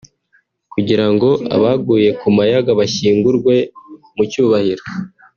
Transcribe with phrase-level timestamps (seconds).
[0.73, 3.55] kugira ngo abaguye ku Mayaga bashyingurwe
[4.15, 4.83] mu cyubahiro